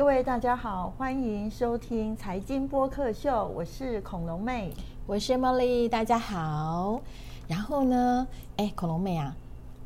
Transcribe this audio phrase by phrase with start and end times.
[0.00, 4.72] 各位大家好，欢迎收听财经播客秀，我是恐龙妹，
[5.06, 7.02] 我是 Molly，大家好。
[7.46, 8.26] 然后呢，
[8.56, 9.36] 哎，恐龙妹啊，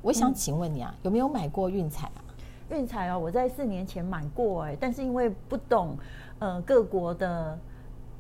[0.03, 2.23] 我想请问你啊，有没有买过运彩啊？
[2.71, 5.99] 运彩哦，我在四年前买过哎，但是因为不懂
[6.39, 7.59] 呃各国的。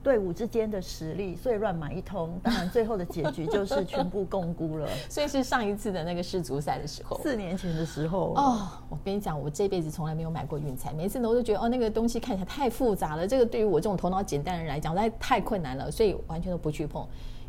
[0.05, 4.86] 队伍之间的实力，所以乱买一通，当然最后的结局就是全部共估了。
[5.09, 8.68] 所以是上一次的那个世足赛的时候，四年前的时候哦。
[8.90, 17.04] 我跟你讲，我这辈子从来没有买过运彩，每次呢我都觉得哦那个东西看起来太复杂了，这个对于我这种头脑简单的人来讲，那太困难了，所以完全都不去碰。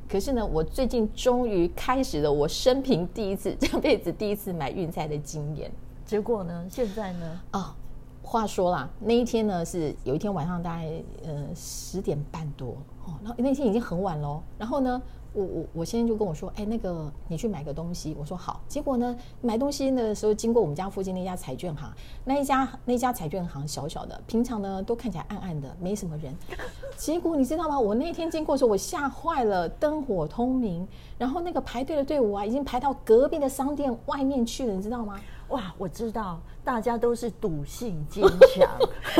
[0.07, 5.69] 可是呢， 我最近终于开始了我生平第一次，这辈子第一次买运彩的经验。
[6.05, 6.65] 结果呢？
[6.69, 7.41] 现在呢？
[7.51, 7.75] 啊。
[8.25, 10.89] 话说啦，那一天呢是有一天晚上大概
[11.23, 12.69] 呃十点半多
[13.05, 14.41] 哦，然后那天已经很晚喽。
[14.57, 14.99] 然后呢，
[15.31, 18.17] 我我我先生就跟我说，哎，那个你去买个东西。
[18.19, 18.61] 我说好。
[18.67, 21.93] 结果呢，买东西的时候经过我们家附近那家彩券行，
[22.23, 26.35] 那一家那家彩券行小小的，平常呢都看起来暗暗的，没什么人。
[26.97, 27.79] 结果你知道吗？
[27.79, 30.87] 我那天经过的时候，我吓坏了，灯火通明，
[31.19, 35.19] 然后那个排队的队伍啊，已经排到隔壁的商店外面去了，你知道吗？
[35.49, 38.67] 哇，我知道大家都是赌性坚强。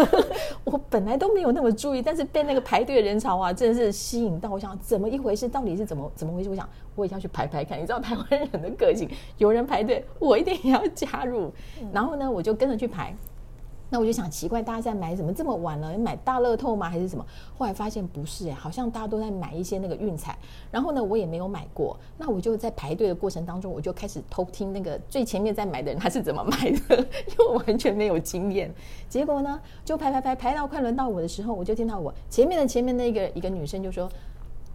[0.63, 4.49] 我本来都没有那么注意，但是被那个排队的人潮啊，真的是吸引到。
[4.49, 5.47] 我想怎么一回事？
[5.47, 6.49] 到底是怎么怎么回事？
[6.49, 7.79] 我想我也要去排排看。
[7.79, 11.53] 你知道台湾人的个性，有人排队，我一定也要加入。
[11.93, 13.15] 然后呢，我就跟着去排。
[13.95, 15.97] 那我就想奇怪，大家在买什么这么晚了？
[15.97, 16.89] 买大乐透吗？
[16.89, 17.25] 还是什么？
[17.57, 20.37] 后来发现不是哎，好像大家都在买一些那个运彩。
[20.69, 21.97] 然后呢，我也没有买过。
[22.17, 28.69] 那我就在排队的过程当中，我就开始偷听那个最前面在买的人他是怎么买的， 因为我完全没有经验。
[29.07, 34.11] 结果呢，就排排排排到快轮到我的时候，我就听到我前面的前面那个一个女生就说：“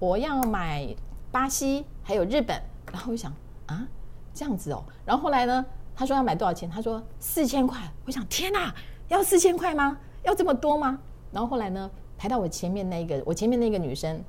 [0.00, 0.88] 我要买
[1.30, 2.58] 巴西还有日本。”
[2.90, 3.30] 然后我想
[3.66, 3.86] 啊，
[4.32, 4.82] 这样子哦。
[5.04, 6.70] 然后后来呢，他说要买多少钱？
[6.70, 7.78] 他说四千块。
[8.06, 8.74] 我想天哪！
[9.10, 9.98] 要四千块吗？
[10.22, 10.98] 要这么多吗？
[11.30, 11.90] 然后后来呢？
[12.16, 14.22] 排到我前面那个，我前面那个女生，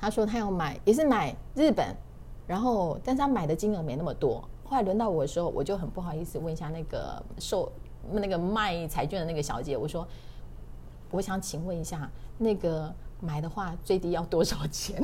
[0.00, 1.94] 她说她要买，也是买日本，
[2.44, 4.42] 然后但是她买的金额没那么多。
[4.64, 7.70] 后来轮到我的时候，我就很不好意思问一下那个售
[8.10, 10.04] 那个卖彩券的那个小姐，我说
[11.12, 15.00] 我想请问一下，那个买的话最低要多少钱？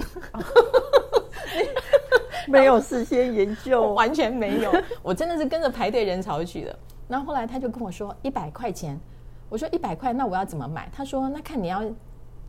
[2.49, 6.79] 没有事先研究，完全没有，我真的是跟着排队人潮去的。
[7.11, 8.97] 然后后来他就跟我说一百块钱，
[9.49, 10.89] 我说一百块，那我要怎么买？
[10.93, 11.83] 他说那看你要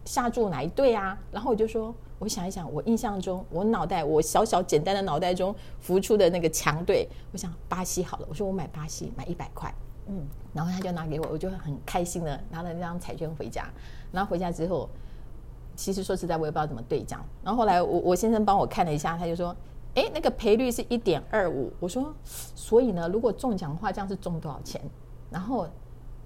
[0.05, 1.17] 下注哪一队啊？
[1.31, 9.73] 然后我就说我想一想，我印象中我脑袋我小小简单的脑袋中浮出的那个强队，我想巴西好了，我说我买巴西，买一百块，
[10.05, 13.65] 嗯，然后他就拿给我，我就很开心的拿了那张彩券回家。
[14.11, 14.87] 然后回家之后，
[15.75, 17.19] 其实说实在我也不知道怎么兑奖。
[17.43, 19.55] 然后后来我我先生帮我看了一下，他就说。
[19.95, 21.71] 哎，那个赔率是一点二五。
[21.79, 24.81] 我说，所以呢，如果中奖的话，这样是中多少钱？
[25.29, 25.67] 然后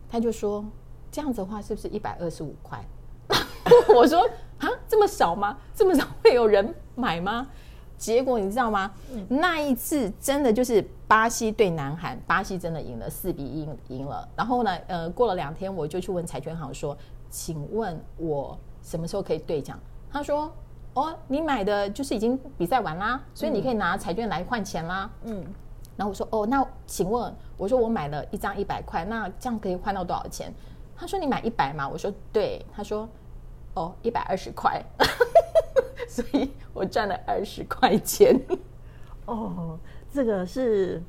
[0.08, 0.64] 他就说，
[1.12, 2.84] 这样子的话是不是一百二十五块？
[3.96, 4.22] 我说
[4.60, 5.58] 啊，这么少吗？
[5.74, 7.48] 这么少会有人买吗？
[7.98, 8.92] 结果你知道吗？
[9.30, 14.28] 那一次真的就是巴西对南韩，巴西真的赢了四比一赢了。
[14.36, 16.96] 然后呢，呃，过了两天我就去问彩券行说，
[17.32, 19.80] 请问我什么时候可以兑奖？
[20.12, 20.54] 他说。
[20.96, 25.10] 哦，你买的就是已经比赛完啦，所以你可以拿彩券来换钱啦。
[25.24, 25.44] 嗯，
[25.96, 30.54] 然后我说哦，那请问，我说我买了一张一百块，那这样可以换到多少钱？
[30.96, 33.08] 他说你买一百嘛，我说对，他说
[33.74, 34.82] 哦，一百二十块，
[36.08, 38.40] 所以我赚了二十块钱。
[39.26, 39.78] 哦，
[40.10, 41.04] 这个是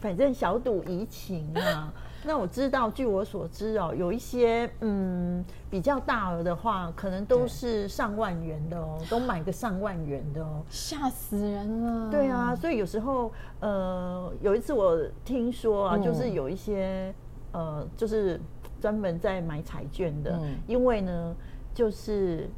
[0.00, 1.92] 反正小赌怡情啊。
[2.24, 12.10] 那我知道，据我所知哦，有一些嗯比较大额的话，可能都是上万元的哦，都买个上万元的哦，吓死人了。
[12.10, 17.12] 对啊，所以有时候呃，有一次我听说啊，就是有一些
[17.52, 18.40] 呃，就是
[18.80, 21.34] 专门在买彩券的，因为呢，
[21.74, 22.48] 就是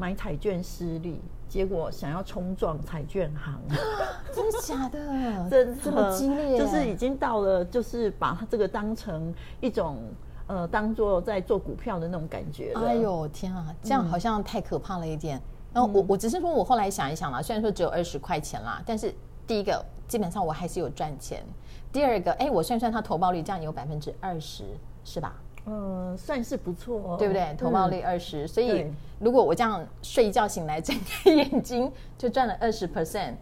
[0.00, 1.20] 买彩券失利。
[1.46, 3.60] 结果想要冲撞彩券行，
[4.32, 5.50] 真的假的？
[5.50, 9.98] 真这么激烈，就是已经到了，就是把它这个当成一种
[10.46, 12.72] 呃，当做在做股票的那种感觉。
[12.76, 15.42] 哎呦天啊，这样好像太可怕了一点。
[15.72, 19.12] 然后我我只是说我后来想一想啦，虽然说只有二十块钱啦，但是
[19.44, 21.44] 第一个基本上我还是有赚钱。
[21.92, 24.62] 第二个，哎，我算算它投报率，这样有百分之二十，
[25.02, 25.34] 是吧？
[25.66, 27.54] 嗯，算是不错，对不对？
[27.58, 28.86] 投报率二十，所以
[29.18, 33.34] 如果我这样睡一觉醒来，睁开眼睛就赚了二十 percent，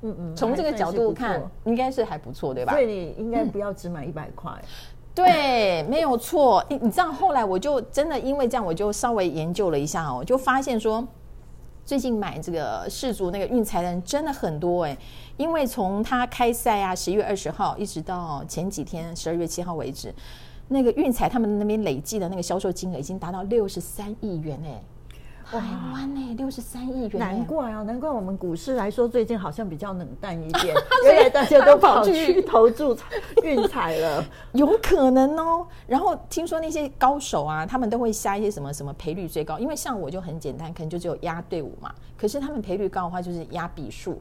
[0.00, 2.72] 嗯嗯，从这个角度看，应该是还不错，对吧？
[2.72, 4.50] 所以你应该不要只买一百块，
[5.14, 6.64] 对，没有错。
[6.68, 11.06] 你你知道后来我就真的因为这样，我就稍微研究了一下哦，就发现说，
[11.84, 14.96] 最近买这个世足那个运财的人真的很多哎，
[15.36, 20.12] 因为从他开赛啊，十一月二十号一直到前几天十二月七号为止。
[20.68, 24.80] 那个运彩他们那边累计的那个销售金额已经达到六十三亿元哎。
[25.50, 25.60] 台
[25.94, 30.74] 湾呢，六十三亿元，难怪啊，难怪我们股市来说最近好像比较冷淡一点，
[31.06, 32.94] 原来大家都跑去投注
[33.42, 34.22] 运彩了，
[34.52, 35.66] 有可能哦。
[35.86, 41.94] 然后听说那些高手啊，他们都会下一些什么什么赔率最高，因为像我就很简单，可能就只有压队伍嘛。
[42.14, 44.20] 可是他们赔率高的话，就是压笔数。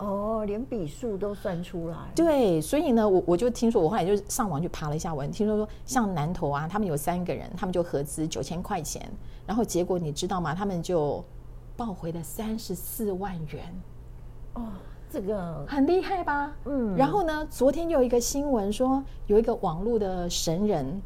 [0.00, 1.96] 哦，连笔数都算出来。
[2.14, 9.06] 对，所以呢，我我就听说，我后来就上网去爬了一下文，听说说像南投啊，他们有三个人，他们就合资九千块钱，
[9.46, 10.54] 然后结果你知道吗？
[10.54, 11.22] 他们就
[11.76, 13.82] 报回了三十四万元。
[14.54, 14.62] 哦，
[15.10, 16.52] 这个很厉害吧？
[16.64, 16.96] 嗯。
[16.96, 21.02] 然后呢，昨天有一个新闻说，有一个网络的神人，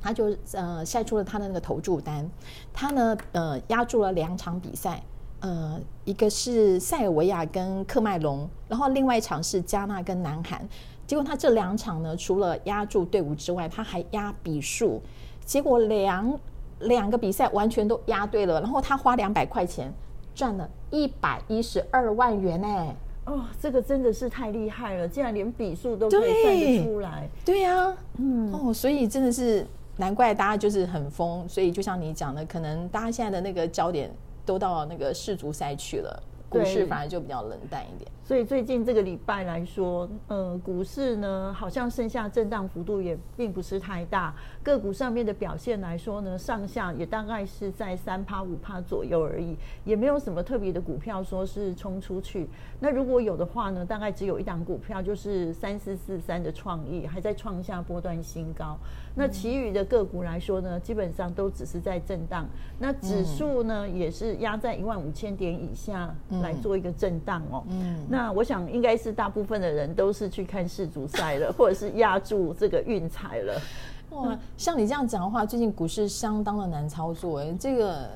[0.00, 2.28] 他就呃晒出了他的那个投注单，
[2.72, 5.00] 他呢呃压住了两场比赛。
[5.40, 10.68] 呃，一个是塞尔维亚跟克麦隆，然后另外一场是加纳跟南韩。
[11.06, 15.00] 结果他这两场呢，除了压住队伍之外，他还压比数。
[15.44, 16.38] 结果两
[16.80, 19.92] 两个比赛完全都压对了，然后他花两百块钱
[20.34, 22.94] 赚了一百一十二万元哎！
[23.24, 27.28] 哦，这个真的是太厉害了，竟然连比数都可以算得出来。
[27.44, 31.48] 对呀，嗯，哦，所以真的是难怪大家就是很疯。
[31.48, 34.10] 所以就像你讲的，可能大家现在的那个焦点。
[34.48, 38.10] 都到那个世足赛去了，股市反而就比较冷淡一点。
[38.28, 44.34] 所以最近这个礼拜来说，呃，股市呢好像剩下震荡幅度也并不是太大。
[44.62, 52.46] 个股上面的表现来说呢，上下也大概是在三趴五趴左右而已，也没有什么特别的股票说是冲出去。
[52.78, 58.76] 那如果有的话呢，大概只有一档股票，就是三四四三的创意还在创下波段新高。
[59.14, 62.46] 那其余的个股来说呢，基本上都只是在震荡。
[62.78, 67.64] 那指数呢，也是压在一万五千点以下来做一个震荡哦。
[67.70, 68.17] 嗯，那。
[68.18, 73.60] 那我想应该是大部分的人都是去看世足赛了，或者是压住这个运彩了。
[74.10, 78.10] 哇，像你这样讲的话，最近股市相当的难操作哎，这个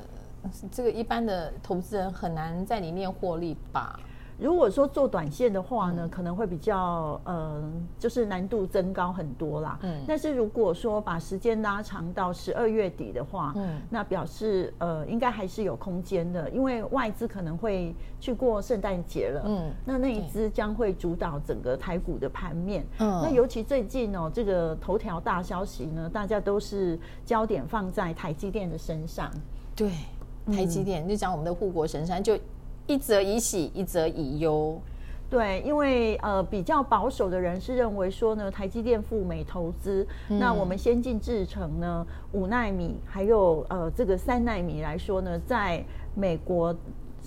[0.72, 4.00] 这个一般的投资人很难在里面获利吧？
[4.42, 7.62] 如果说做短线的话呢，可能会比较呃，
[7.98, 9.78] 就是难度增高很多啦。
[9.82, 19.42] 嗯，但是如果说把时间拉长到十二月底的话，嗯，那表示呃，应该还是有空间的，因为外资可能会去过圣诞节了。
[19.46, 22.84] 嗯，那那一支将会主导整个台股的盘面。
[22.98, 29.30] 嗯，那尤其最近哦，这个头条大消息呢，大家都是焦点放在台积电的身上。
[29.76, 29.92] 对，
[30.46, 32.36] 台积电就讲我们的护国神山就。
[32.86, 34.80] 一则以喜，一则以忧。
[35.30, 45.84] 对，因为呃，比较保守的人是认为说呢，台积电赴美投资，那我们先进制程呢，五纳米还有呃这个三纳米来说呢，在
[46.14, 46.74] 美国。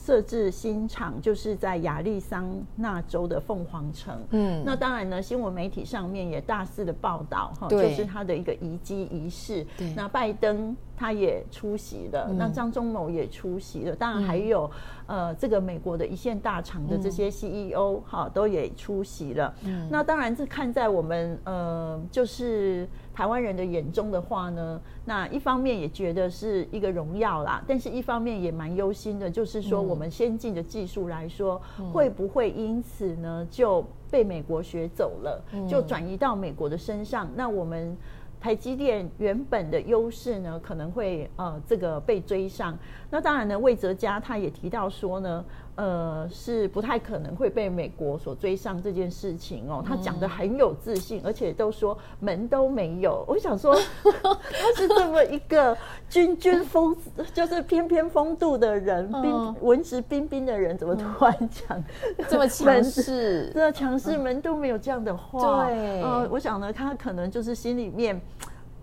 [0.05, 4.15] 设置新厂就是在亚利桑那州的凤凰城。
[4.29, 9.65] 嗯，那当然呢，新闻媒体上面也大肆的报道哈，就是他的一个移机仪式。
[9.75, 14.69] 对，那拜登他也出席了，那张忠谋也出席了，当然还有
[15.07, 19.51] 呃这个美国的一线大厂的这些 CEO 哈都也出席了。
[19.63, 22.87] 嗯，那当然是看在我们呃就是。
[23.15, 31.61] 台湾人的眼中的话呢，那一方面也觉得是一个荣耀啦，但是一方面也蛮忧心的，就是说我们先进的技术来说，
[31.93, 37.29] 会不会因此呢就被美国学走了，就转移到美国的身上？
[37.37, 37.95] 那我们
[38.41, 42.77] 台积电原本的优势呢，可能会呃这个被追上。
[43.09, 45.45] 那当然呢，魏哲嘉他也提到说呢。
[45.75, 49.83] 呃，是不太可能会被美国所追上这件事情哦。
[49.85, 53.25] 他讲的很有自信，而且都说门都没有。
[53.27, 55.77] 我想说， 他是这么一个
[56.09, 56.95] 君君风，
[57.33, 61.83] 就是翩翩风度的人，冰文质彬彬的人，怎么突然讲
[62.29, 63.51] 这么强势？
[63.53, 65.65] 这强势门都没有这样的话。
[65.65, 68.21] 对，呃，我想呢，他可能就是心里面，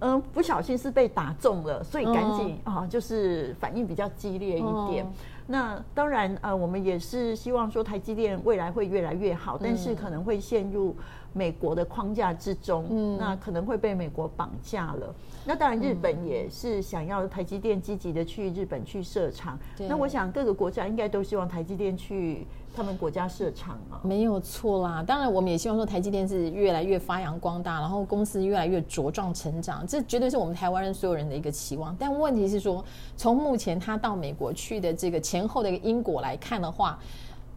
[0.00, 5.10] 嗯，不小心是被打中了，所以赶紧啊，就是反应比较激烈一点。
[5.46, 10.96] 那当然，呃，我们也是希望说台积电未来会越来越好，但是可能会陷入
[11.32, 15.14] 美国的框架之中，那可能会被美国绑架了。
[15.44, 19.58] 那当然，日本也是想要台积电积极的去日本去设厂。
[19.88, 22.46] 那我想各个国家应该都希望台积电去。
[22.74, 25.02] 他们国家设厂啊，没有错啦。
[25.06, 31.94] 当然，我们也希望说台积电是越来越发扬光大，然后公司越来越茁壮成长，这绝对是我们台湾人所有人的一个期望。
[31.98, 32.84] 但问题是说，
[33.16, 36.98] 从目前他到美国去的这个前后的一个因果来看的话，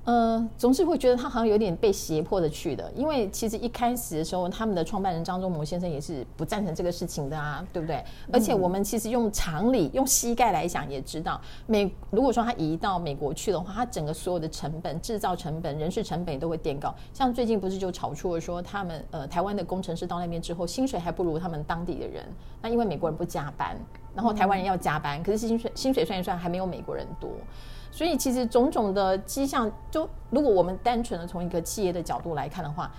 [0.06, 8.04] 呃，总是会觉得他好像有点被胁迫的去的，因为其实一开始的时候，他们的创办人张忠谋先生也是不赞成这个事情的啊，对不对？
[8.32, 16.94] 而且我们其实用常理、用膝盖来想，也知道美如果说他移到美国去的话，他整个所有的成本、制造成本、人事成本都会垫高。
[17.12, 22.24] 像最近不是就炒出了说，他们呃台湾的工程师到那边之后，薪水还不如他们当地的人。
[22.62, 23.76] 那因为美国人不加班，
[24.14, 27.32] 然后台湾人要加班，可是薪水薪水算一算，还没有美国人多。
[27.96, 32.92] 所以其实种种的迹象，就如果我们单纯的从一个企业的角度来看的话，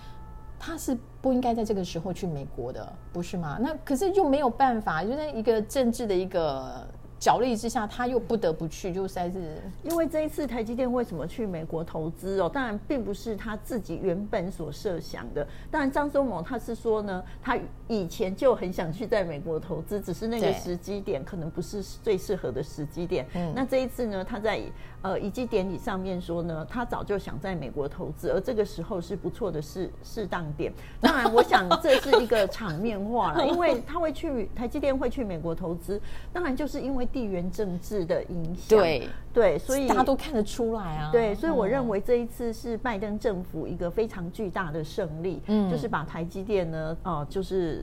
[0.57, 3.59] 他是不应该在这个时候去美国的，不是吗？
[3.61, 6.83] 那可是又没有办法，就在一个政治的一个。
[7.19, 9.59] 角力之下，他又不得不去，就在是。
[9.81, 12.47] 因为这一次台积电为什么去美国投资哦？
[12.47, 15.45] 当然并不是他自己原本所设想的。
[15.71, 23.25] 当然张忠谋他是说呢，他以前就很想去在美国投资，只是那个时机点可能不是最适合的时机点。
[23.33, 23.51] 嗯。
[23.55, 24.61] 那这一次呢，他在
[25.01, 30.71] 呃以及典礼上面说呢，他早就想在美国投资，而这个时候是不错的适适当点。
[31.01, 35.99] 当然，我想这是一个场面化了， 因为他会去台积电会去美国投资，
[36.31, 37.07] 当然就是因为。
[37.07, 41.09] 地缘政治的影响，对对，所以大家都看得出来啊。
[41.09, 47.76] 对，所以我认为这一次是拜登政府一个非常巨大的胜利，嗯，就是把台积电呢，哦，就是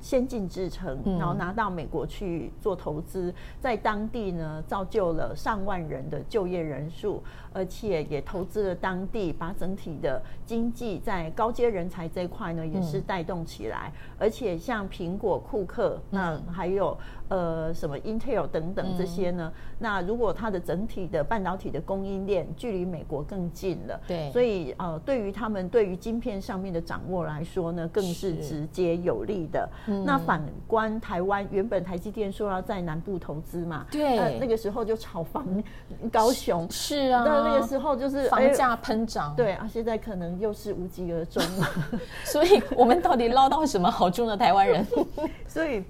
[0.00, 7.22] 先进制程，然后拿到美国去做投资，在当地呢造就了上万人的就业人数。
[7.52, 13.92] 而且也投资了当地，把整体的经济在高阶人才这一块呢，也是带动起来。
[14.20, 16.96] 而且像苹果、库克，那还有
[17.30, 19.50] 呃什么 Intel 等等这些呢？
[19.78, 29.68] 那如果它的整体的半导体的供应链距离美国更近了，对，所以呃，对于他们对于晶片上面的掌握来说呢，更是直接有利的。
[30.04, 35.46] 那反观台湾，原本台积电说要在南部投资嘛，对，那个时候就炒房
[36.12, 37.24] 高雄，是啊。
[37.24, 41.68] 那个时候就是房价喷涨，对啊，现在可能又是无疾而终了。
[42.26, 44.36] 所以我们到底捞到什么好处呢？
[44.36, 44.84] 台湾人，
[45.46, 45.84] 所以。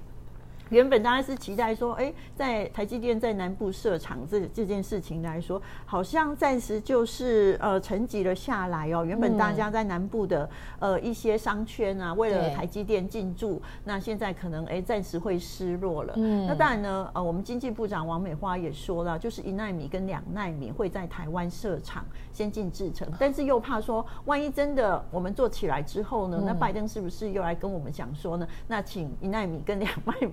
[0.71, 9.05] 原本大家是期待说，哎，在台积电在南部设厂这这件事情来说，好像暂时就是呃沉寂了下来哦。
[9.05, 10.49] 原本大家在南部的
[10.79, 16.15] 呃一些商圈啊，为了台积电进驻，那现在可能哎暂时会失落了。
[16.17, 28.47] 嗯，那当然呢，呃，我们经济部长王美花也说了，就是一纳米跟两纳米会在台湾设厂先进制程，但是又怕说，万一真的我们做起来之后呢，那拜登是不是又来跟我们讲说呢？
[28.69, 30.31] 那请一纳米跟两纳米。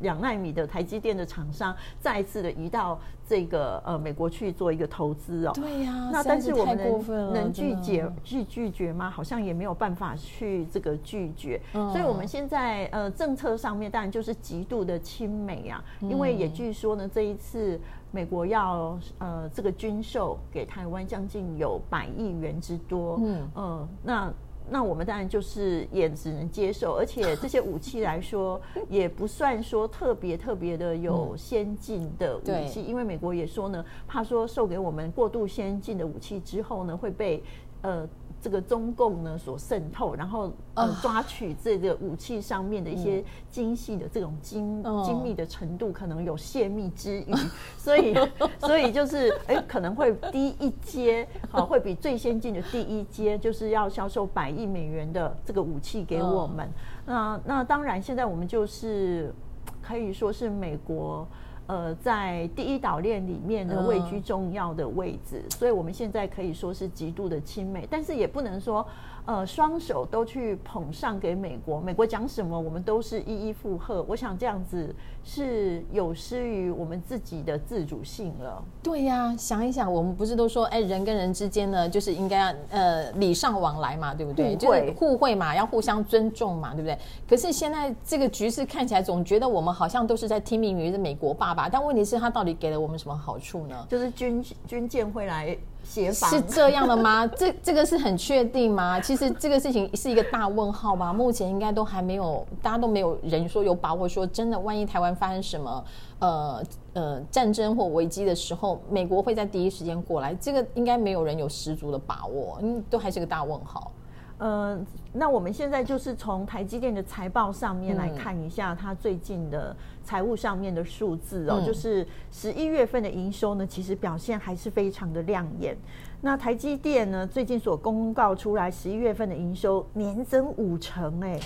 [0.00, 5.52] 两纳米的台积电的厂商再一次的移到这个呃美国去做一个投资哦。
[5.54, 9.10] 对呀，那但是我们能能拒绝拒拒绝吗？
[9.10, 11.60] 好像也没有办法去这个拒绝。
[11.72, 23.18] 所以我们现在呃政策上面当然就是极度的亲美啊，因为也据说呢这一次美国要呃这个军售给台湾将近有百亿元之多。
[23.22, 24.32] 嗯嗯，那。
[24.70, 37.42] 那我们当然就是也只能接受，而且这些武器来说，也不算说特别特别的有先进的武器，因为美国也说呢，怕说授给我们过度先进的武器之后呢，会被
[37.82, 38.08] 呃。
[38.40, 47.34] 这个中共呢所渗透，然后呃抓取这个武器上面的一些精细的这种精精密的程度，可能有泄密之余，
[47.76, 48.14] 所以
[48.60, 56.68] 所以就是哎可能会低一阶，好会比最先进的第一阶就是要销售百亿美元的这个武器给我们。
[57.06, 59.34] 那那当然现在我们就是
[59.82, 61.26] 可以说是美国。
[61.68, 68.84] 呃，在第一岛链里面呢，位居重要的位置，所以我们现在可以说是极度的亲美，但是也不能说。
[69.28, 74.02] 呃，双手都去捧上给美国，美国讲什么，我们都是一一附和。
[74.08, 78.64] 我想这样子是有失于我们自己的自主性了。
[78.82, 84.56] 对呀，想一想，我们不是都说，哎，人跟人之间呢，就是应该呃礼尚往来嘛，对不对？
[84.56, 86.98] 就是互惠嘛，要互相尊重嘛，对不对？
[87.28, 93.86] 可是现在这个局势看起来，总觉得我们好像都是在听命于美国爸爸，但问题是，他到底给了我们什么好处呢？
[93.90, 95.54] 就是军军舰会来。
[95.88, 97.26] 是这样的吗？
[97.34, 99.00] 这这个是很确定吗？
[99.00, 101.12] 其实这个事情是一个大问号吧。
[101.12, 105.84] 目前应该都还没有，大家都没有人说有把握说真的，万一台湾发生什么
[106.18, 110.34] 呃呃战争或危机的时候，美国会在第一时间过来。
[110.34, 113.90] 这个应该没有人有十足的把握，嗯，都还是个大问号。
[114.38, 114.78] 呃，
[115.12, 119.74] 那我们现在就是从台积电的财报上面来看一下它最近的
[120.08, 125.76] 财务上面的数字哦，就是十一月份的营收呢，其实表现还是非常的亮眼。
[126.22, 131.38] 那台积电呢，最近所公告出来十一月份的营收年增五成，哎，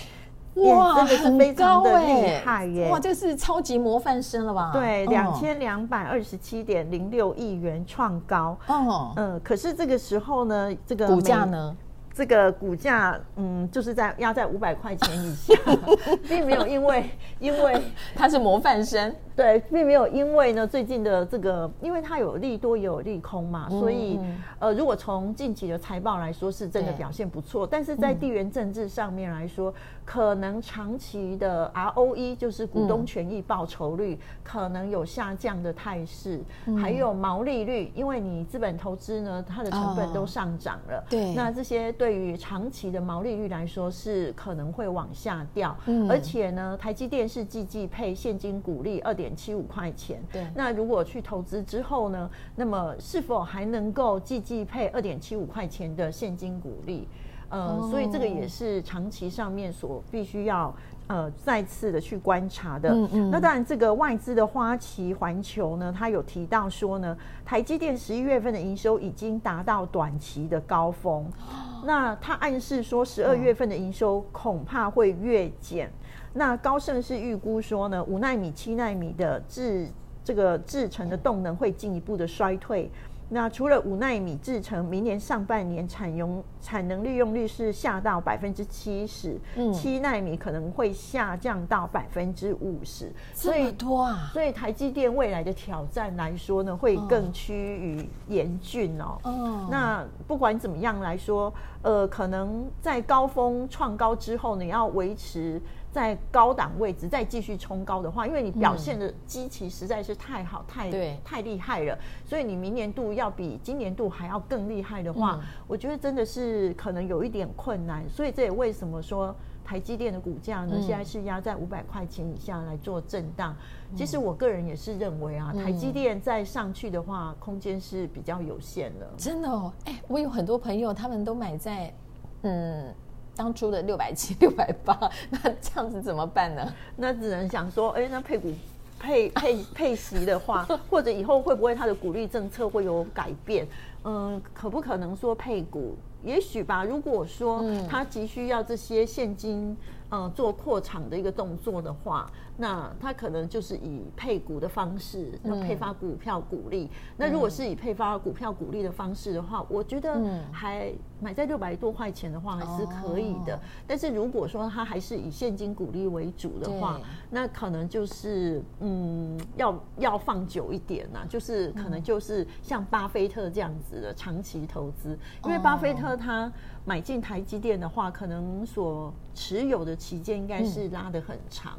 [0.55, 2.89] 哇，真的是非常的厉害耶！
[2.89, 4.71] 哇，这是超级模范生了吧？
[4.71, 8.57] 对，两千两百二十七点零六亿元创高。
[8.67, 11.75] 哦，嗯，可是这个时候呢，这个股价呢？
[12.13, 15.53] 这个股价，嗯，就是在压在五百块钱以下，
[16.29, 17.81] 并没有因为因为
[18.15, 19.13] 它是模范生。
[19.35, 24.19] 对，并没有因为呢，最近的这个，因为它有利多也有利空嘛，所以
[24.59, 27.65] 呃，如果从近期的财报来说，是真的表现不错。
[27.65, 29.73] 但是在地缘政治上面来说，
[30.05, 36.39] 可能长期的 ROE 就是股东权益报酬率可能有下降的态势，
[36.79, 45.75] 还有毛利率，因为你资本投资呢，它的成本都上涨了，对，那这些对于长期的毛利率来说是可能会往下掉。
[45.87, 49.23] 嗯，而且呢，台积电是季季配现金股利二点。
[49.23, 50.45] 点七五块钱，对。
[50.53, 52.29] 那如果去投资之后呢？
[52.57, 57.07] 那么是否还能够季季配二点七五块钱的现金股利？
[57.47, 60.75] 呃，所以这个也是长期上面所必须要
[61.13, 62.89] 呃再次的去观察的。
[62.89, 63.29] 嗯嗯。
[63.29, 67.15] 那当然，这个外资的花旗环球呢，他有提到说呢，
[67.45, 71.31] 台积电十一月份的营收已经达到短期的高峰。
[71.85, 75.91] 那他暗示说，十二月份的营收恐怕会越减。
[76.33, 79.87] 那高盛是预估说呢，五纳米、七纳米的制
[80.23, 82.89] 这个制程的动能会进一步的衰退。
[83.33, 89.39] 那除了五纳米制程，明年上半年产用产能利用率是下到百分之七十，
[89.73, 93.11] 七纳米可能会下降到百分之五十。
[93.33, 94.29] 这么多啊！
[94.31, 99.17] 所以台积电未来的挑战来说呢，会更趋于严峻哦。
[99.23, 99.67] 哦。
[99.71, 105.59] 那不管怎么样来说，呃，可能在高峰创高之后呢，要维持。
[105.93, 110.89] 在高档位置再继续冲高的话，因为你表现的机器实在是太好、太
[111.23, 111.95] 太厉害了，
[112.25, 118.03] 所以你明年度要比今年度还要更厉害的话，我觉得真的是可能有一点困难。
[118.09, 123.55] 所以这也为什么说台积电的股价呢，现在是压在五百块钱以下来做震荡。
[123.95, 129.07] 其实我个人也是认为啊，台积电再上去的话，空间是比较有限的。
[129.15, 131.93] 真的哦，哎，我有很多朋友，他们都买在
[132.41, 132.91] 嗯。
[133.35, 134.97] 当初的六百七、 六百八，
[135.29, 136.73] 那这样子怎么办呢？
[136.95, 138.53] 那只能想说，哎，那配股
[138.99, 143.67] 配配配息的话， 或者以后会不会它的股利政策会有改变？
[144.03, 145.95] 嗯，可不可能说配股？
[146.23, 146.83] 也许吧。
[146.83, 149.75] 如果说它急需要这些现金。
[150.09, 156.89] 呃，做扩厂的一个动作的话，那他可能就是以配股的方式，那配发股票股利。
[157.17, 163.59] 那如果是以配发股票股利的方式的话，我觉得还买在六百多块钱的话还是可以的。
[163.87, 167.01] 但是如果说他还是以现金股利为主的话，
[167.31, 176.51] 那可能就是嗯，要要放久一点呐，就是可能就是像巴菲特这样子的长期投资，因为巴菲特他。
[176.85, 181.77] 买进台积电的话，可能所持有的期间应该是拉得很长。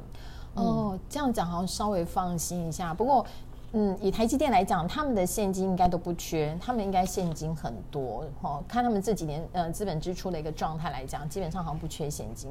[0.55, 2.95] 哦，这样讲好像稍微放心一下。
[2.95, 3.27] 不过，
[3.73, 8.25] 嗯，以台积电来讲，他们的现金应该都不缺，他们应该现金很多。
[8.41, 12.51] 哦，看他们这几年呃资本支出的一个状态来讲，基本上好像不缺现金。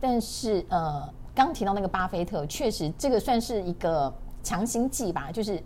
[0.00, 4.12] 但是呃，刚提到那个巴菲特，确实这个算是一个
[4.42, 5.62] 强心剂吧，就是。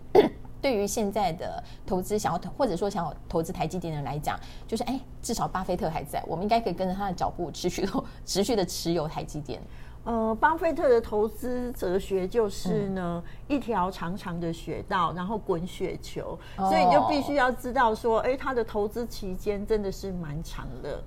[0.61, 9.61] 对于现在的投资想要投或者说想要投资台积电的人来讲，就是哎，至少巴菲特还在，我们应该可以跟着他的脚步，持续的持续的持有台积电。
[10.05, 21.03] 呃，巴菲特的投资哲学就是呢，一条长长的雪道，然后滚雪球，所以你就必须要知道说，哎，他的投资期间真的是蛮长的，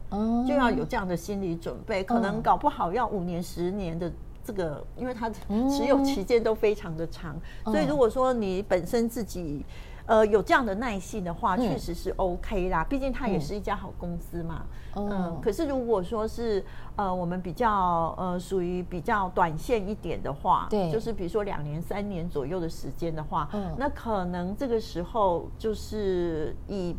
[0.46, 4.12] 就要有这样的心理准备，可能搞不好要五年、十年的。
[4.44, 9.64] 这个，因为它持有期间都非常的长，所以如果说你本身自己
[10.06, 12.84] 呃有这样的耐性的话，确实是 OK 啦。
[12.84, 14.64] 毕竟它也是一家好公司嘛。
[14.96, 15.38] 嗯。
[15.40, 16.64] 可是如果说是
[16.96, 26.96] 呃我们比较呃属于比较短线一点的话，对，就是比如说两年、三年左右的时间的话，嗯，那可能这个时候就是以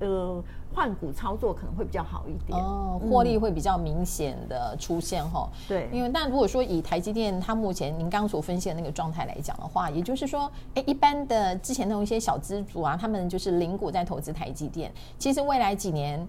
[0.00, 0.42] 呃。
[0.78, 5.50] 换股操作可能会比较好一点哦，获利会比较明显的出现哈。
[5.66, 16.24] 对，因为但如果说以台积电它目前您刚刚所分析的那个状态来讲的话，也就是说，哎，一般的之前那种一些小资族啊，他们就是零股在投资台积电，其实未来几年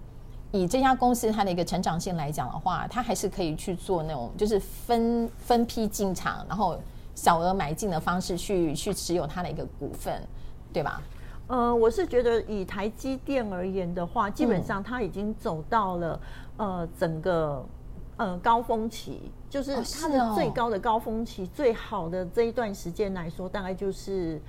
[0.50, 6.76] 以这家公司它的一个成长性来讲的话，它还是可以去做那种就是分分批进场，然后
[7.14, 10.20] 小额买进的方式去去持有它的一个股份，
[10.72, 11.00] 对吧？
[11.50, 16.20] 呃，我是觉得以台积电而言的话，基本上它已经走到了
[16.56, 17.66] 呃整个
[18.16, 24.40] 呃高峰期，就是它的最高的高峰期，最好的这一段时间来说，大概就是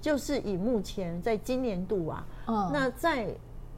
[0.00, 2.26] 就是以目前在今年度啊，
[2.72, 3.36] 那在。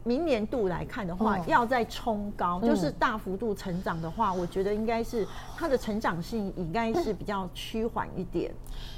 [0.08, 8.50] 明年度来看的话，要再冲高，就是大幅度成长的话，我觉得应该是它的成长性应该是比较趋缓一点。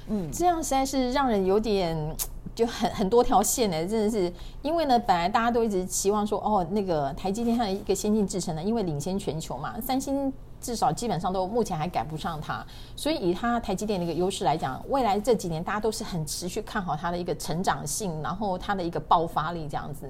[0.07, 1.96] 嗯，这样实在是让人有点
[2.55, 10.33] 就很很多条线呢，真的是因为呢，本来大家都一直期望说，哦，那个台积电它的一个先进制程呢，因为领先全球嘛，三星。
[10.62, 12.62] 至少基本上都目前还赶不上它，
[12.94, 20.07] 所以以它台积电的一个优势来讲，未来这几年大家都是很持续看好它的一个成长性，然后它的一个爆发力这样子。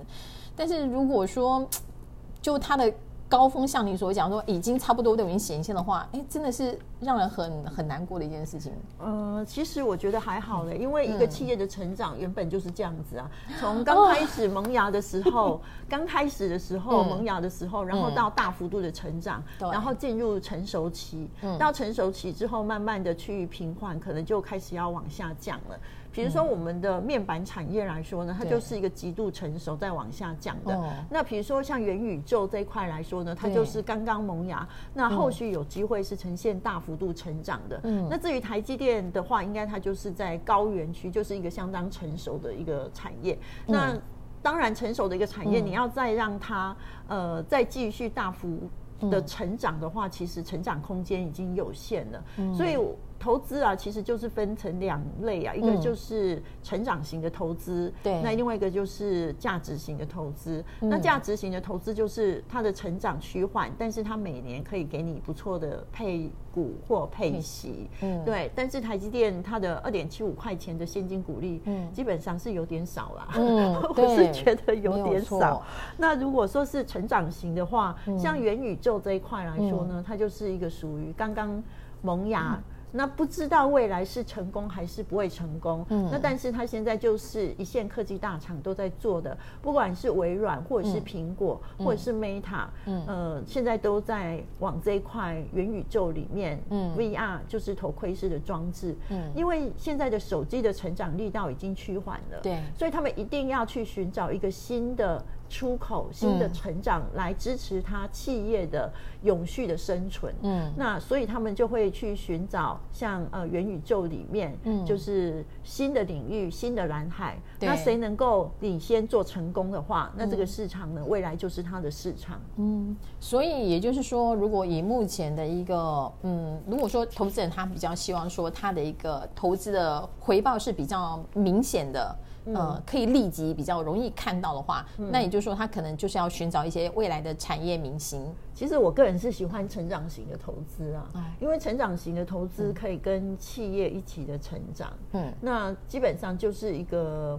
[0.61, 1.67] 但是如果说
[2.43, 2.93] 就它的
[3.31, 6.79] 高峰，像你所讲说已经差不多都已经显现的话，哎，真的是。
[7.03, 8.71] 让人很很难过的一件事情。
[8.99, 13.27] 呃，其实我觉得还好嘞，因为一个企业的成长原本就是这样子啊。
[13.59, 25.81] 从刚开始萌芽的时候，刚开始的时候萌芽的时候，然后到大幅度的成长，然后进入成熟期，到成熟期之后，慢慢的趋于平缓，可能就开始要往下降了。
[26.13, 30.79] 比如说我们的面板产业来说呢，它就是一个极度成熟在往下降的。
[31.11, 36.91] 那比如说像元宇宙这一块来说呢，它就是刚刚萌芽，那后续有机会是呈现大幅。
[37.01, 43.39] 度成长的，嗯，那至于台积电的话，应该它就是在高原区，就是一个相当成熟的一个产业。
[43.67, 43.97] 那
[44.43, 46.77] 当然，成熟的一个产业，你要再让它
[47.09, 48.69] 呃再继续大幅
[49.09, 52.23] 的成长的话，其实成长空间已经有限了，
[52.55, 52.77] 所以。
[53.21, 60.65] 投资啊，其实就是分成两类啊，一个就是成长型的投资，对，那另外一个就是价值型的投资。
[60.81, 68.51] 那价值型的投资就是它的成长趋缓，但是它每年可以给你不错的配股或配息，嗯，对。
[68.55, 75.63] 但是台积电它的二点七五块钱的现金股利，嗯，基本上是有点少啦，嗯， 我是觉得有点少。
[75.99, 81.63] 那如果说是成长型的话，像元宇宙这一块来说呢，它就是一个属于刚刚
[82.01, 82.59] 萌芽。
[82.93, 85.85] 那不知道未来是成功还是不会成功。
[85.91, 105.25] 嗯，那但是它现在就是一线科技大厂都在做的，不管是微软或者是苹果或者是 Meta，嗯，呃，现在都在往这一块元宇宙里面，嗯，VR 就是头盔式的装置，嗯，因为现在的手机的成长力道已经趋缓了，对，所以他们一定要去寻找一个新的。
[105.51, 108.91] 出口新的成长来支持它企业的
[109.25, 117.37] 永续的生存，嗯，那所以他们就会去寻找像呃元宇宙里面，嗯，就是新的领域、新的蓝海。
[117.59, 122.41] 那谁能够领先做成功的话，那这个市场呢，未来就是它的市场。
[122.57, 132.17] 嗯，所以也就是说，如果以目前的一个，嗯，如果说投资人他比较希望说他的一个投资的回报是比较明显的。
[132.47, 138.27] 呃，可以立即比较容易看到的话，那也就是说，他可能就是要寻找一些未来的产业明星。
[138.55, 141.09] 其实我个人是喜欢成长型的投资啊，
[141.41, 144.93] 因为成长型的投资可以跟企业一起的成长。
[145.13, 147.39] 嗯，那基本上就是一个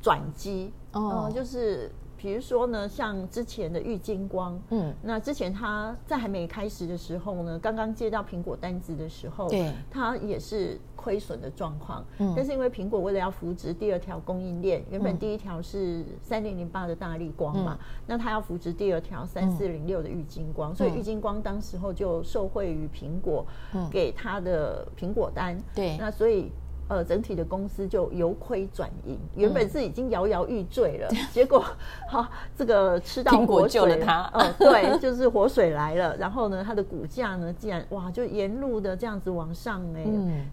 [0.00, 1.90] 转机哦，就是。
[2.20, 23.46] 比如说呢，像之前的玉金光，嗯，那之前他在还没开始的时候呢，刚刚接到苹果单子的时候，对，他也是亏损的状况，嗯，但是因为苹果为了要扶植第二条供应链，原本第一条是三零零八的大力光嘛，那他要扶植第二条三四零六的玉金光，所以玉金光当时候就受惠于苹果
[23.90, 26.52] 给他的苹果单，对，那所以。
[26.90, 31.64] 呃，整体的公司就由亏转盈，原本是已经摇摇欲坠了， 结果
[32.08, 32.26] 好
[32.56, 34.28] 这个吃到活水，救了他。
[34.34, 36.16] 嗯，对， 就是活水来了。
[36.16, 40.04] 然后呢，它的股价呢，竟然哇，就沿路的这样子往上哎，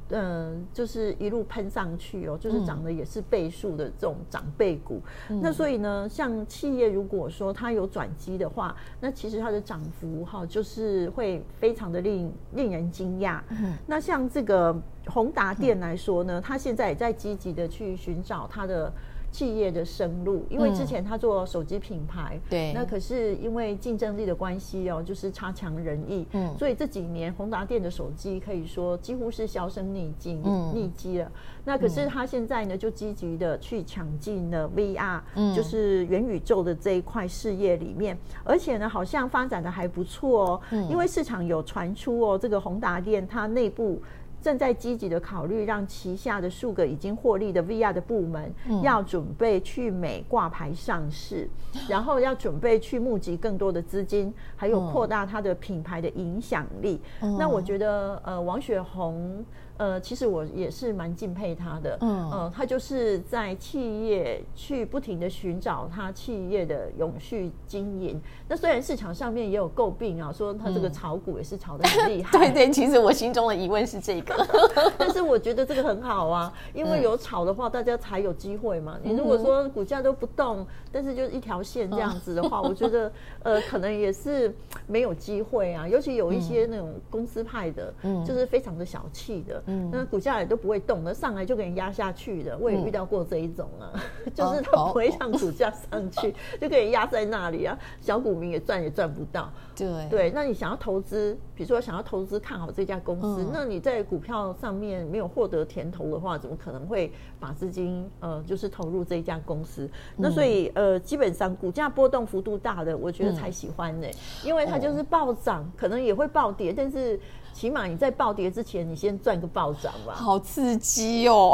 [0.09, 5.01] 嗯，就是一路喷上去哦，就是涨的也是倍数的这种长辈股。
[5.41, 13.39] 那所以呢，像企业如果说它有转机的话，那其实它的涨幅哈，就是会非常的令令人惊讶。
[13.87, 14.79] 那像这个。
[15.07, 18.91] 宏达电来说呢，他现在也在积极的去寻找他的
[19.29, 30.39] 企业的生路，因为之前他做手机品牌，对，那可是因为竞争力的关系哦，就是差强人意，嗯，所以这几年宏达电的手机可以说几乎是销声匿迹，
[30.73, 31.29] 匿迹了。
[31.65, 44.01] 那可是他现在呢，就积极的去抢进了 VR，嗯，就是元宇宙的这一块事业里面，而且呢，好像发展的还不错哦，嗯，因为市场有传出哦，这个宏达电它内部。
[44.47, 48.49] 正在积极的考虑，让旗下的数个已经获利的 VR 的部门，
[48.81, 51.49] 要准备去美挂牌上市，
[51.89, 57.01] 然后要准备去募集更多的资金，还有扩大它的品牌的影响力。
[57.37, 59.43] 那我觉得，呃，王雪红。
[59.77, 61.97] 呃，其实我也是蛮敬佩他的。
[62.01, 68.19] 嗯，呃，他就是在企业去不停的寻找他企业的永续经营。
[68.47, 72.37] 那虽然市场上面也有诟病啊，说他这个炒股也是炒的很厉害。
[72.39, 74.35] 对对，其实我心中的疑问是这个，
[74.97, 78.97] 但是我觉得这个很好啊，因为有炒的话，大家才有机会嘛。
[79.03, 83.11] 你如果说股价都不动，但是就一条线这样子的话，我觉得
[83.43, 84.53] 呃，可能也是
[84.87, 85.87] 没有机会啊。
[85.87, 89.63] 尤其有一些那种公司派的，嗯，就是非常的小气的。
[89.67, 93.93] 嗯，那股价也都不会动，那上来就给人压下去的，我也遇到过这一种啊，
[94.33, 99.51] 就是它不会让股价上去， 就给人压在那里啊，小股民也赚也赚不到。
[99.75, 99.87] 对。
[100.09, 109.89] 对，那你想要投资，比如说想要投资看好这家公司，那你在股票上面没有获得甜头的话，怎么可能会把资金呃就是投入这一家公司？
[110.15, 114.07] 那所以呃，基本上股价波动幅度大的，我觉得才喜欢呢，
[114.43, 117.19] 因为它就是暴涨，可能也会暴跌，但是。
[117.57, 120.13] 起码你在暴跌之前，你先赚个暴涨吧。
[120.13, 121.51] 好刺激哦！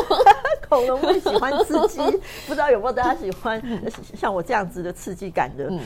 [0.70, 2.00] 恐龙会喜欢刺激，
[2.48, 3.62] 不知道有没有大家喜欢
[4.18, 5.66] 像我这样子的刺激感的？
[5.68, 5.78] 嗯，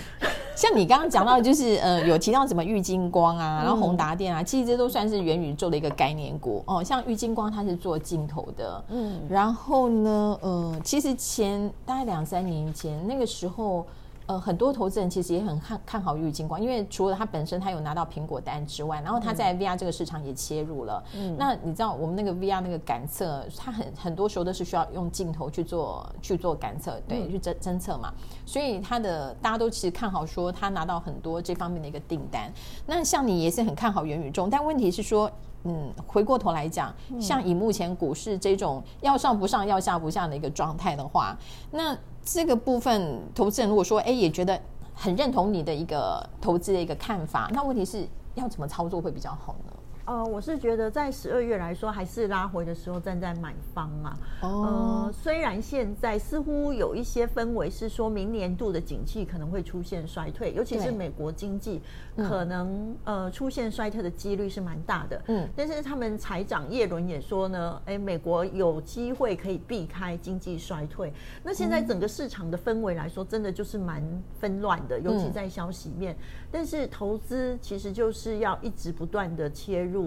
[0.54, 6.80] 像你刚刚讲到，就是呃，有提到什么玉金光啊，然后宏达电啊，其实这都算是元宇宙的一个概念股哦。
[6.80, 13.84] 像玉金光，它是做镜头的，嗯，然后呢，呃，其实前大概两三年前那个时候。
[14.28, 21.02] 呃，很多投资人其实也很看看好玉金光，因为除了它本身它有拿到苹果单之外，然后它在 VR 这个市场也切入了。
[21.14, 28.12] 嗯，那你知道我们那个 VR 那个感测，它很很多时候都是需要用镜头去做去做感测，对，去侦侦测嘛。
[28.44, 32.52] 所以它的大家都其实看好说它拿到很多这方面的一个订单。
[32.84, 35.30] 那像你也是很看好元宇宙，但问题是说，
[35.68, 41.36] 嗯，回过头来讲，像以目前股市这种要上不上要下不下的一个状态的话，
[41.70, 41.96] 那。
[42.30, 44.60] 这个部分，投资人如果说，哎，也觉得
[44.94, 49.72] 很认同你的一个投资的一个看法，那问题是要怎么操作会比较好呢？
[50.08, 54.18] 呃，我是觉得在十二月来说，还是拉回的时候站在买方啊。
[54.40, 55.10] 哦。
[55.12, 61.82] 虽然现在似乎有一些氛围是说明年度的景气可能会出现衰退，尤其是美国经济
[62.16, 65.22] 可能呃出现衰退的几率是蛮大的。
[65.26, 65.46] 嗯。
[65.54, 71.12] 但是他们财长耶伦也说呢，哎，美国有机会可以避开经济衰退。
[71.42, 74.02] 那现在整个市场的氛围来说，真的就是蛮
[74.40, 76.16] 纷乱的，尤其在消息面。
[76.50, 79.97] 但是投资其实就是要一直不断的切入，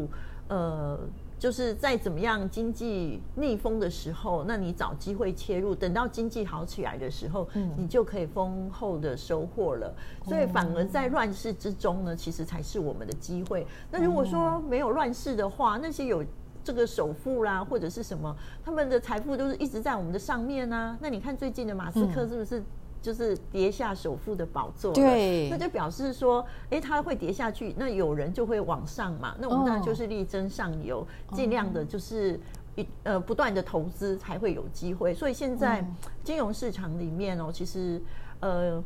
[0.47, 0.99] 呃，
[1.39, 9.93] 就是在怎么样经济逆风的时候，那你找机会切入，等到经济好起来的时候，嗯，你就可以丰厚的收获了。
[10.25, 13.65] 所以反而在乱世之中呢，其实才是我们的机会。
[13.89, 16.23] 那如果说没有乱世的话，那些有
[16.63, 20.97] 这个首富啦或者是什么，他们的财富都是一直在我们的上面呢。
[21.01, 22.61] 那你看最近的马斯克是不是？
[23.01, 32.39] 就是跌下首富的宝座，对，那就表示说，哎，他会跌下去，那有人就会往上嘛，那我们当然就是力争上游，尽量的就是
[32.75, 35.13] 一呃不断的投资才会有机会。
[35.13, 35.83] 所以现在
[36.23, 37.99] 金融市场里面哦，其实
[38.39, 38.83] 呃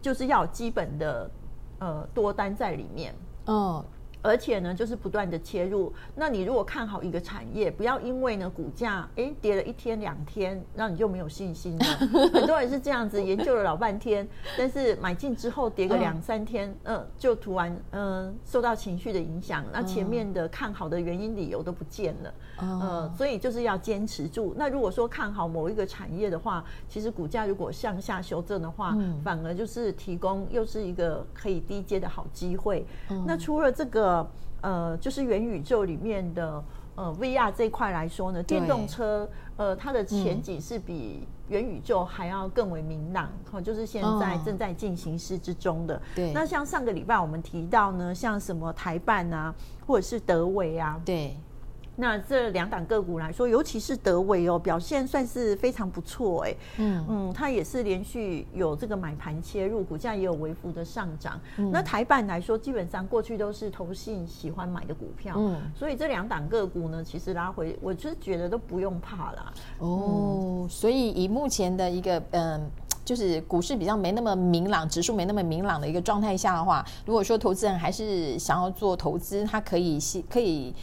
[0.00, 1.30] 就是要基本的
[1.80, 3.14] 呃多单在里面，
[3.46, 3.84] 嗯。
[4.24, 5.92] 而且呢，就是不断的切入。
[6.14, 11.84] 那你如果看好一个产业，不要因为呢股价哎跌了一天两天，那你就没有信心了。
[12.32, 22.34] 很多人是这样子研究了老半天，但是买进之后跌个两三天，嗯，就突然嗯受到情绪的影响，那前面的看好的原因理由都不见了。
[22.53, 22.53] 嗯，
[23.16, 24.54] 所以就是要坚持住。
[24.56, 32.86] 那如果说看好某一个产业的话，其实股价如果向下修正的话，反而就是提供又是一个可以低阶的好机会。
[33.26, 34.26] 那除了这个。
[34.64, 36.64] 呃，就是元宇宙里面的
[36.94, 46.00] 呃 VR 这一块来说呢，电动车呃它的前景是比元宇宙还要更为明朗，哈，就是现在正在进行式之中的。
[46.14, 49.54] 对，那像上个礼拜我们提到呢，像什么台办啊，
[49.86, 51.36] 或者是德维啊，对。
[51.96, 56.54] 那这两档个股来说，尤其是德维哦，表现算是非常不错哎。
[56.78, 61.40] 嗯嗯，它也是连续有这个买盘切入，股价也有微幅的上涨。
[61.70, 69.52] 那台版来说，基本上过去都是投信喜欢买的股票，嗯，所以这两档个股呢，其实拉回，我就是觉得都不用怕啦。
[69.78, 72.68] 哦，所以以目前的一个嗯，
[73.04, 80.74] 就是股市比较没那么明朗，指数没那么明朗的一个状态下的话，如果说投资人还是想要做投资，他可以可以。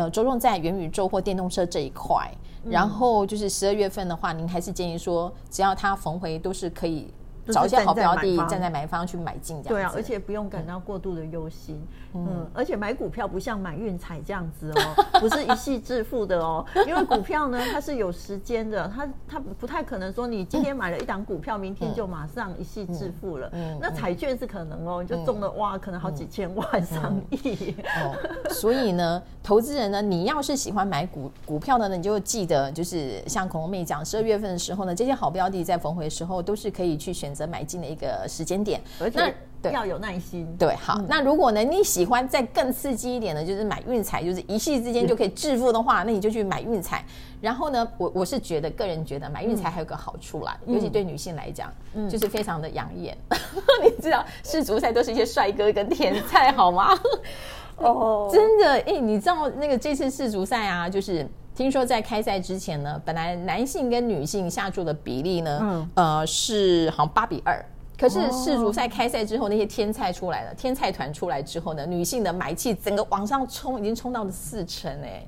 [0.00, 2.32] 呃，着重在元宇宙或电动车这一块，
[2.64, 7.12] 然后就是十二月份的话，您还是建议说，只要它逢回都是可以
[7.46, 11.80] 找一些好标的，站在买方去买进，这样对啊，而且不用感到过度的忧心。
[12.12, 23.48] 嗯，而且买股票不像买运彩这样子哦，不是一夕致富的哦，因为股票呢它是有时间的，它它不太可能说你今天买了一档股票，明天就马上一夕致富了。
[23.52, 27.76] 嗯，那彩券是可能哦，你就中了哇，可能好几千万、上亿。
[28.02, 39.34] 哦，所以呢，投资人呢，你要是喜欢买股股票的呢，你就记得就是像孔龙妹讲，十二月份的时候呢，这些好标的在逢回的时候都是可以去选择买进的一个时间点，而且。
[39.70, 40.48] 要有耐心。
[40.58, 40.98] 对，好。
[41.06, 47.04] 那如果呢，你喜欢再更刺激一点的，就是买运彩，就是一夕之间就可以致富的话，那你就去买运彩。
[47.42, 51.70] 然后呢，我我是觉得，个人觉得买运彩还有个好处啦，尤其对女性来讲，
[52.08, 53.14] 就是非常的养眼。
[53.84, 56.98] 你知道，世足赛都是一些帅哥跟甜菜，好吗？
[57.76, 61.28] 哦，真的，哎，你知道那个这次世足赛啊，就是
[61.60, 67.62] 听说在开赛之前呢，本来男性跟女性下注的比例呢，呃，是好像八比二。
[67.98, 75.22] 可是世足赛开赛之后，那些天菜出来了，天菜团出来之后呢，女性的买气整个往上冲，已经冲到了四成哎。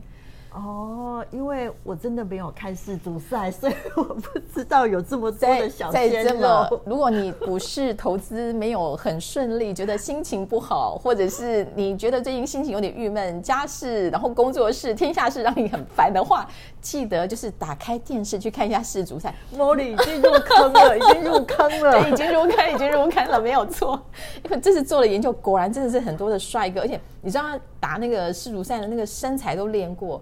[0.55, 6.81] 哦，因为我真的没有看世足赛，所以我不知道有这么多的小鲜肉。
[6.85, 16.47] 如果你股市投资没有很顺利，觉得心情不好，或者是你觉得最近心情有点郁闷，家事然后工作事、天下事让你很烦的话，
[16.83, 19.35] 记得就是打开电视去看一下世足赛。
[19.57, 23.99] Molly 已经入坑了，已经入坑了， 已经入坑，已经入坑了，没有错。
[24.45, 27.45] 因为这次做了研究，果然真的是很多的帅哥，而且你知道
[27.81, 30.21] 打那个世足赛的那个身材都练过。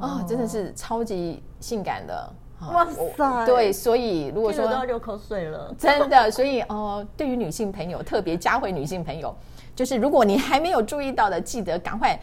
[0.00, 2.32] 啊，真的是超级性感的，
[2.72, 3.46] 哇塞！
[3.46, 9.34] 对，所以如果说都要流口水了，真的，所以哦，对于女性朋友，特别加回女性朋友，
[9.74, 12.18] 就是如果你还没有注意到的，记得赶快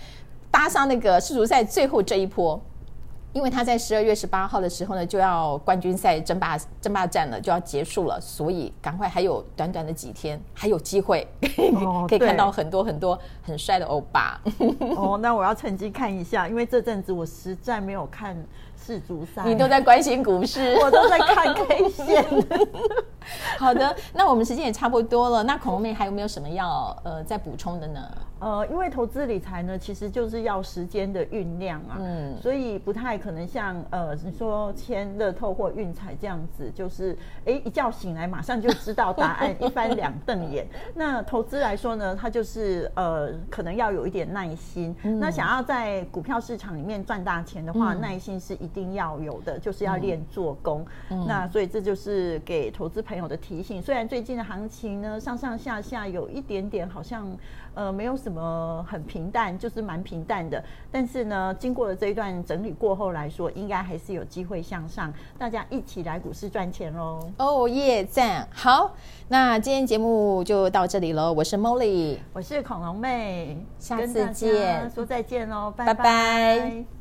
[0.50, 2.60] 搭上那个世足赛最后这一波。
[3.34, 11.28] 因为他在十二月十八号的时候呢，就要冠军赛争霸争霸战了，就要结束了，所以赶快还有短短的几天，还有机会
[12.10, 14.42] 可以看到很多很多很帅的欧巴。
[14.98, 18.36] 哦，那我要趁机看一下，因为这阵子我实在没有看
[18.76, 19.44] 世足赛。
[19.46, 22.26] 你都在关心股市， 我都在看 K 线。
[23.58, 25.44] 好的，那我们时间也差不多了。
[25.44, 28.02] 那孔妹还有没有什么要呃再补充的呢？
[28.42, 40.66] 呃，因为投资理财呢，其实就是要时间的酝酿啊，嗯，所以不太可能像呃你说签乐透或运彩这样子，就是哎一觉醒来马上就知道答案，一翻两瞪眼。
[40.96, 44.96] 那投资来说呢，它就是呃可能要有一点耐心。
[45.20, 50.84] 那想要在股票市场里面赚大钱的话，耐心是一定要有的，就是要练做工。
[51.28, 53.80] 那所以这就是给投资朋友的提醒。
[53.80, 57.32] 虽然最近的行情呢上上下下有一点点好像。
[57.74, 60.64] 呃，没有什么很平淡，就是蛮平淡的。
[60.92, 65.14] 但是呢，经过了这一段整理过后来说，应该还是有机会向上。
[65.38, 67.30] 大家一起来股市赚钱喽！
[67.38, 68.48] 哦耶，赞！
[68.52, 68.92] 好，
[69.28, 71.32] 那今天节目就到这里喽。
[71.34, 77.01] 我是 Molly，我是恐龙妹，下次见，说再见喽，拜拜。